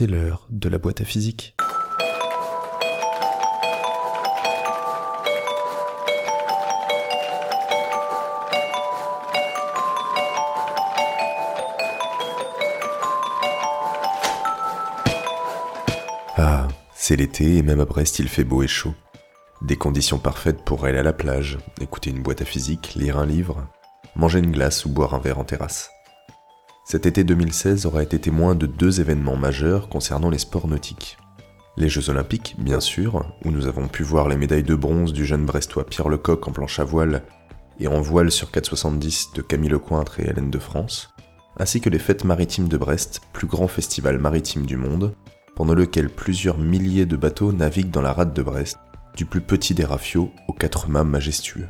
[0.00, 1.54] C'est l'heure de la boîte à physique.
[16.38, 18.94] Ah, c'est l'été et même à Brest il fait beau et chaud.
[19.60, 23.26] Des conditions parfaites pour aller à la plage, écouter une boîte à physique, lire un
[23.26, 23.68] livre,
[24.16, 25.90] manger une glace ou boire un verre en terrasse.
[26.84, 31.18] Cet été 2016 aura été témoin de deux événements majeurs concernant les sports nautiques.
[31.76, 35.24] Les Jeux Olympiques, bien sûr, où nous avons pu voir les médailles de bronze du
[35.24, 37.22] jeune brestois Pierre Lecoq en planche à voile
[37.78, 41.14] et en voile sur 470 de Camille Lecointre et Hélène de France,
[41.58, 45.14] ainsi que les Fêtes maritimes de Brest, plus grand festival maritime du monde,
[45.54, 48.78] pendant lequel plusieurs milliers de bateaux naviguent dans la rade de Brest,
[49.16, 51.68] du plus petit des rafiaux aux quatre mâts majestueux.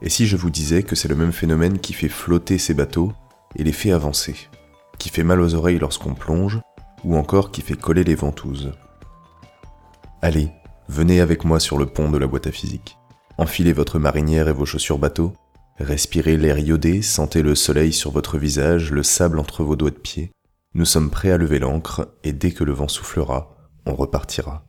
[0.00, 3.12] Et si je vous disais que c'est le même phénomène qui fait flotter ces bateaux
[3.56, 4.36] et les fait avancer,
[4.98, 6.60] qui fait mal aux oreilles lorsqu'on plonge,
[7.04, 8.72] ou encore qui fait coller les ventouses
[10.20, 10.50] Allez,
[10.88, 12.96] venez avec moi sur le pont de la boîte à physique.
[13.38, 15.32] Enfilez votre marinière et vos chaussures bateau,
[15.78, 19.96] respirez l'air iodé, sentez le soleil sur votre visage, le sable entre vos doigts de
[19.96, 20.30] pied.
[20.74, 24.64] Nous sommes prêts à lever l'ancre et dès que le vent soufflera, on repartira.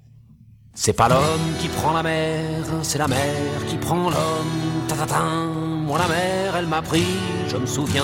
[0.74, 3.28] C'est pas l'homme qui prend la mer, c'est la mer
[3.68, 4.48] qui prend l'homme.
[4.88, 4.96] Ta.
[5.86, 7.06] Moi la mer, elle m'a pris,
[7.48, 8.04] je me souviens,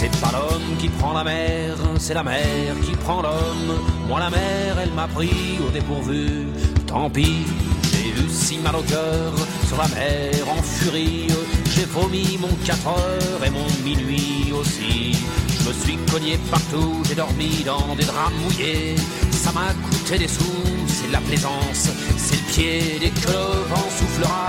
[0.00, 3.78] C'est pas l'homme qui prend la mer, c'est la mer qui prend l'homme.
[4.08, 6.46] Moi la mer, elle m'a pris au dépourvu.
[6.86, 7.44] Tant pis,
[7.92, 9.34] j'ai eu si mal au cœur
[9.68, 11.26] sur la mer en furie.
[11.74, 15.18] J'ai vomi mon 4 heures et mon minuit aussi.
[15.48, 18.96] Je me suis cogné partout, j'ai dormi dans des draps mouillés.
[19.32, 22.98] Ça m'a coûté des sous, c'est de la plaisance, c'est le pied.
[23.00, 24.48] Dès que le vent soufflera,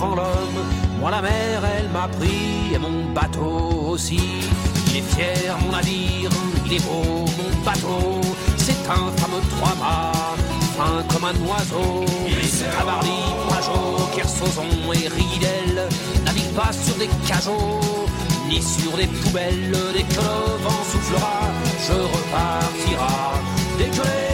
[0.00, 0.60] L'homme.
[1.00, 4.20] Moi la mer, elle m'a pris et mon bateau aussi.
[4.88, 6.30] Il est fier mon navire,
[6.66, 8.20] il est beau mon bateau.
[8.56, 10.36] C'est un fameux trois mâts,
[10.76, 12.04] fin comme un oiseau.
[12.78, 15.88] Cabarly, Pajot, Kersozon et Ridel
[16.24, 18.06] naviguent pas sur des cajots
[18.48, 19.76] ni sur des poubelles.
[19.94, 21.40] Dès que le vent soufflera,
[21.86, 23.32] je repartira.
[23.78, 24.33] Dès que les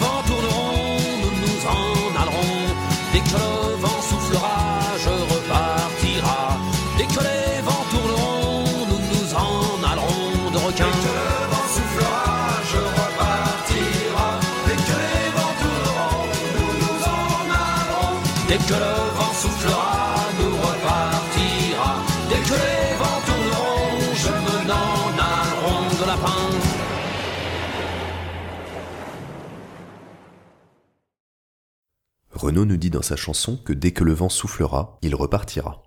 [32.33, 35.81] Renaud nous dit dans sa chanson que dès que le vent soufflera, il repartira.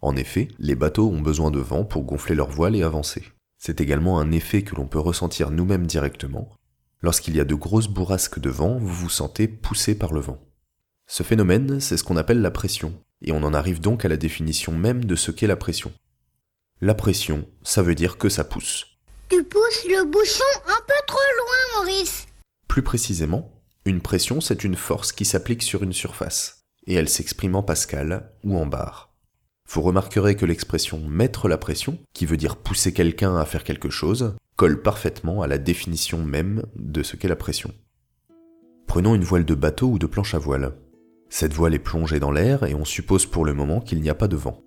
[0.00, 3.24] En effet, les bateaux ont besoin de vent pour gonfler leurs voiles et avancer.
[3.58, 6.48] C'est également un effet que l'on peut ressentir nous-mêmes directement.
[7.00, 10.38] Lorsqu'il y a de grosses bourrasques de vent, vous vous sentez poussé par le vent.
[11.06, 14.16] Ce phénomène, c'est ce qu'on appelle la pression, et on en arrive donc à la
[14.16, 15.92] définition même de ce qu'est la pression.
[16.80, 18.86] La pression, ça veut dire que ça pousse.
[19.28, 22.26] Tu pousses le bouchon un peu trop loin, Maurice.
[22.68, 27.54] Plus précisément, une pression, c'est une force qui s'applique sur une surface, et elle s'exprime
[27.54, 29.14] en pascal ou en bar.
[29.68, 33.90] Vous remarquerez que l'expression mettre la pression, qui veut dire pousser quelqu'un à faire quelque
[33.90, 37.72] chose, colle parfaitement à la définition même de ce qu'est la pression.
[38.86, 40.74] Prenons une voile de bateau ou de planche à voile.
[41.36, 44.14] Cette voile est plongée dans l'air et on suppose pour le moment qu'il n'y a
[44.14, 44.62] pas de vent.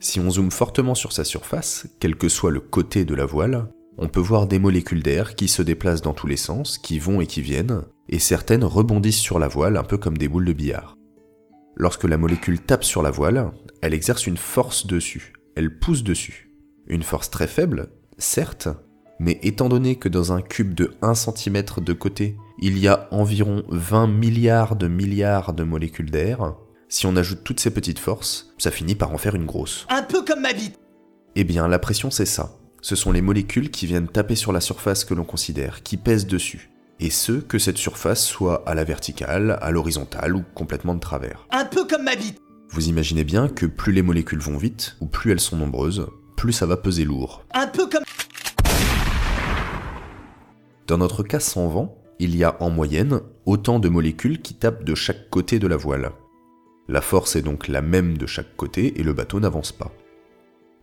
[0.00, 3.68] Si on zoome fortement sur sa surface, quel que soit le côté de la voile,
[3.98, 7.20] on peut voir des molécules d'air qui se déplacent dans tous les sens, qui vont
[7.20, 10.54] et qui viennent, et certaines rebondissent sur la voile un peu comme des boules de
[10.54, 10.96] billard.
[11.76, 13.50] Lorsque la molécule tape sur la voile,
[13.82, 16.54] elle exerce une force dessus, elle pousse dessus.
[16.86, 18.70] Une force très faible, certes,
[19.18, 23.08] mais étant donné que dans un cube de 1 cm de côté, il y a
[23.10, 26.54] environ 20 milliards de milliards de molécules d'air,
[26.88, 29.86] si on ajoute toutes ces petites forces, ça finit par en faire une grosse.
[29.88, 30.78] Un peu comme ma bite
[31.34, 32.56] Eh bien, la pression, c'est ça.
[32.80, 36.26] Ce sont les molécules qui viennent taper sur la surface que l'on considère, qui pèsent
[36.26, 36.70] dessus.
[37.00, 41.46] Et ce, que cette surface soit à la verticale, à l'horizontale ou complètement de travers.
[41.50, 42.40] Un peu comme ma bite
[42.70, 46.52] Vous imaginez bien que plus les molécules vont vite, ou plus elles sont nombreuses, plus
[46.52, 47.44] ça va peser lourd.
[47.52, 48.04] Un peu comme...
[50.86, 54.84] Dans notre cas sans vent, il y a en moyenne autant de molécules qui tapent
[54.84, 56.12] de chaque côté de la voile.
[56.88, 59.90] La force est donc la même de chaque côté et le bateau n'avance pas.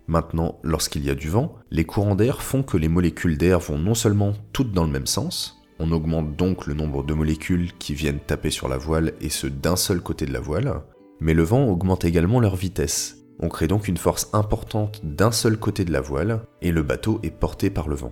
[0.07, 3.77] Maintenant, lorsqu'il y a du vent, les courants d'air font que les molécules d'air vont
[3.77, 7.93] non seulement toutes dans le même sens, on augmente donc le nombre de molécules qui
[7.93, 10.81] viennent taper sur la voile et ce d'un seul côté de la voile,
[11.21, 13.19] mais le vent augmente également leur vitesse.
[13.39, 17.21] On crée donc une force importante d'un seul côté de la voile et le bateau
[17.23, 18.11] est porté par le vent.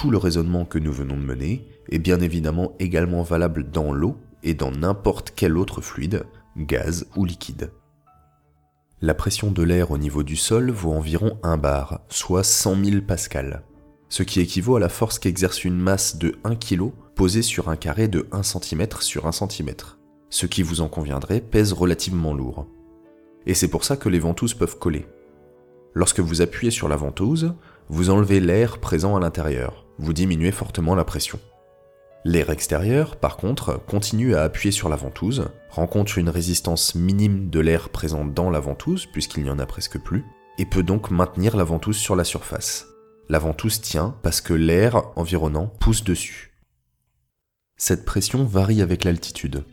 [0.00, 4.16] Tout le raisonnement que nous venons de mener est bien évidemment également valable dans l'eau
[4.42, 6.24] et dans n'importe quel autre fluide,
[6.56, 7.70] gaz ou liquide.
[9.02, 13.02] La pression de l'air au niveau du sol vaut environ 1 bar, soit 100 000
[13.02, 13.62] pascal,
[14.08, 17.76] ce qui équivaut à la force qu'exerce une masse de 1 kg posée sur un
[17.76, 19.74] carré de 1 cm sur 1 cm,
[20.30, 22.66] ce qui vous en conviendrait pèse relativement lourd.
[23.44, 25.04] Et c'est pour ça que les ventouses peuvent coller.
[25.92, 27.52] Lorsque vous appuyez sur la ventouse,
[27.92, 31.40] vous enlevez l'air présent à l'intérieur, vous diminuez fortement la pression.
[32.24, 37.58] L'air extérieur, par contre, continue à appuyer sur la ventouse, rencontre une résistance minime de
[37.58, 40.24] l'air présent dans la ventouse, puisqu'il n'y en a presque plus,
[40.56, 42.86] et peut donc maintenir la ventouse sur la surface.
[43.28, 46.52] La ventouse tient parce que l'air environnant pousse dessus.
[47.76, 49.64] Cette pression varie avec l'altitude.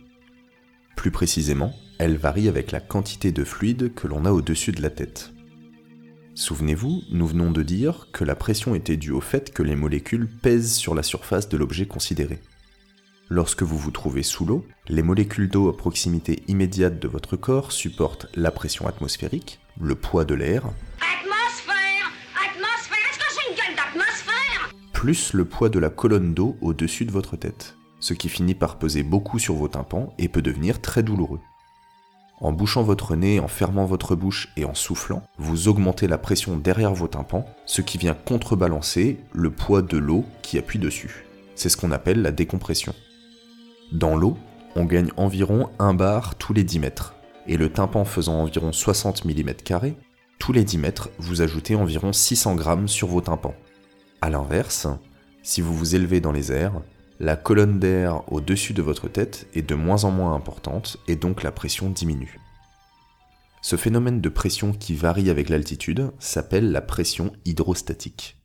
[0.96, 4.90] Plus précisément, elle varie avec la quantité de fluide que l'on a au-dessus de la
[4.90, 5.34] tête.
[6.38, 10.30] Souvenez-vous, nous venons de dire que la pression était due au fait que les molécules
[10.30, 12.44] pèsent sur la surface de l'objet considéré.
[13.28, 17.72] Lorsque vous vous trouvez sous l'eau, les molécules d'eau à proximité immédiate de votre corps
[17.72, 20.66] supportent la pression atmosphérique, le poids de l'air,
[21.02, 24.76] Atmosphère Atmosphère Est-ce que j'ai une gueule d'atmosphère?
[24.94, 28.78] Plus le poids de la colonne d'eau au-dessus de votre tête, ce qui finit par
[28.78, 31.40] peser beaucoup sur vos tympans et peut devenir très douloureux.
[32.40, 36.56] En bouchant votre nez, en fermant votre bouche et en soufflant, vous augmentez la pression
[36.56, 41.26] derrière vos tympans, ce qui vient contrebalancer le poids de l'eau qui appuie dessus.
[41.56, 42.94] C'est ce qu'on appelle la décompression.
[43.92, 44.38] Dans l'eau,
[44.76, 47.16] on gagne environ 1 bar tous les 10 mètres,
[47.48, 49.54] et le tympan faisant environ 60 mm,
[50.38, 53.56] tous les 10 mètres, vous ajoutez environ 600 grammes sur vos tympans.
[54.22, 54.88] A l'inverse,
[55.42, 56.82] si vous vous élevez dans les airs,
[57.20, 61.42] la colonne d'air au-dessus de votre tête est de moins en moins importante et donc
[61.42, 62.40] la pression diminue.
[63.62, 68.38] Ce phénomène de pression qui varie avec l'altitude s'appelle la pression hydrostatique.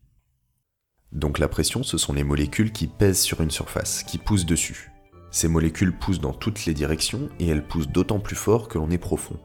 [1.12, 4.90] Donc la pression, ce sont les molécules qui pèsent sur une surface, qui poussent dessus.
[5.30, 8.90] Ces molécules poussent dans toutes les directions et elles poussent d'autant plus fort que l'on
[8.90, 9.38] est profond.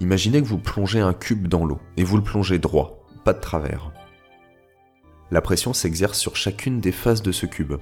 [0.00, 3.40] Imaginez que vous plongez un cube dans l'eau et vous le plongez droit, pas de
[3.40, 3.92] travers.
[5.30, 7.74] La pression s'exerce sur chacune des faces de ce cube.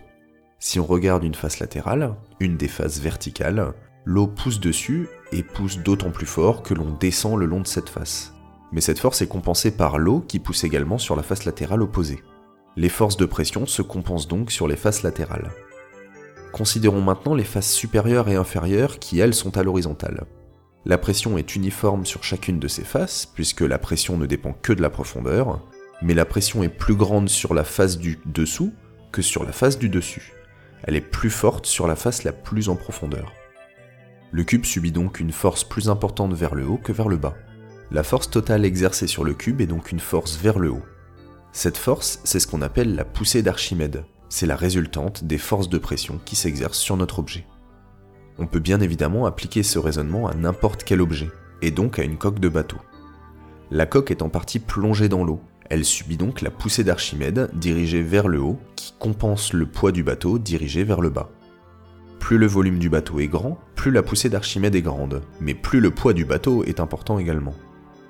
[0.58, 5.78] Si on regarde une face latérale, une des faces verticales, l'eau pousse dessus et pousse
[5.78, 8.32] d'autant plus fort que l'on descend le long de cette face.
[8.72, 12.22] Mais cette force est compensée par l'eau qui pousse également sur la face latérale opposée.
[12.76, 15.50] Les forces de pression se compensent donc sur les faces latérales.
[16.52, 20.24] Considérons maintenant les faces supérieures et inférieures qui, elles, sont à l'horizontale.
[20.84, 24.72] La pression est uniforme sur chacune de ces faces, puisque la pression ne dépend que
[24.72, 25.60] de la profondeur,
[26.00, 28.72] mais la pression est plus grande sur la face du dessous
[29.10, 30.35] que sur la face du dessus.
[30.86, 33.32] Elle est plus forte sur la face la plus en profondeur.
[34.30, 37.34] Le cube subit donc une force plus importante vers le haut que vers le bas.
[37.90, 40.84] La force totale exercée sur le cube est donc une force vers le haut.
[41.52, 44.04] Cette force, c'est ce qu'on appelle la poussée d'Archimède.
[44.28, 47.46] C'est la résultante des forces de pression qui s'exercent sur notre objet.
[48.38, 51.30] On peut bien évidemment appliquer ce raisonnement à n'importe quel objet,
[51.62, 52.78] et donc à une coque de bateau.
[53.70, 55.40] La coque est en partie plongée dans l'eau,
[55.70, 58.58] elle subit donc la poussée d'Archimède dirigée vers le haut
[59.06, 61.30] compense le poids du bateau dirigé vers le bas.
[62.18, 65.78] Plus le volume du bateau est grand, plus la poussée d'Archimède est grande, mais plus
[65.78, 67.54] le poids du bateau est important également.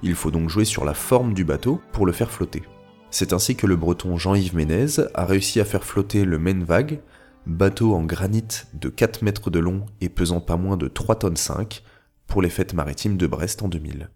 [0.03, 2.63] Il faut donc jouer sur la forme du bateau pour le faire flotter.
[3.11, 7.03] C'est ainsi que le breton Jean-Yves Ménez a réussi à faire flotter le Maine Vague,
[7.45, 11.37] bateau en granit de 4 mètres de long et pesant pas moins de 3 tonnes
[11.37, 11.83] 5,
[12.27, 14.09] pour les fêtes maritimes de Brest en 2000.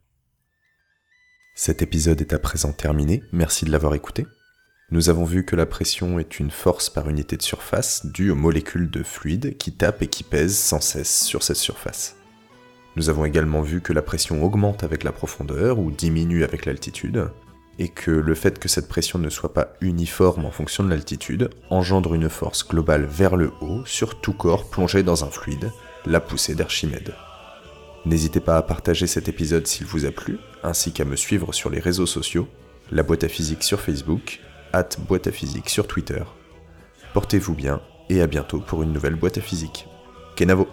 [1.55, 4.25] Cet épisode est à présent terminé, merci de l'avoir écouté.
[4.93, 8.37] Nous avons vu que la pression est une force par unité de surface due aux
[8.37, 12.17] molécules de fluide qui tapent et qui pèsent sans cesse sur cette surface.
[12.97, 17.31] Nous avons également vu que la pression augmente avec la profondeur ou diminue avec l'altitude,
[17.79, 21.51] et que le fait que cette pression ne soit pas uniforme en fonction de l'altitude
[21.71, 25.71] engendre une force globale vers le haut sur tout corps plongé dans un fluide,
[26.05, 27.15] la poussée d'Archimède.
[28.07, 31.71] N'hésitez pas à partager cet épisode s'il vous a plu, ainsi qu'à me suivre sur
[31.71, 32.49] les réseaux sociaux,
[32.91, 34.41] la boîte à physique sur Facebook,
[34.73, 36.23] at boîte à physique sur Twitter.
[37.15, 39.87] Portez-vous bien et à bientôt pour une nouvelle boîte à physique.
[40.37, 40.69] Kenavo!